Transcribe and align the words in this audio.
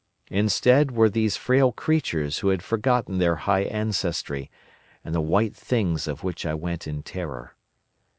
Instead 0.31 0.93
were 0.93 1.11
these 1.11 1.37
frail 1.37 1.71
creatures 1.71 2.39
who 2.39 2.47
had 2.47 2.63
forgotten 2.63 3.19
their 3.19 3.35
high 3.35 3.61
ancestry, 3.65 4.49
and 5.03 5.13
the 5.13 5.21
white 5.21 5.55
Things 5.55 6.07
of 6.07 6.23
which 6.23 6.43
I 6.43 6.55
went 6.55 6.87
in 6.87 7.03
terror. 7.03 7.55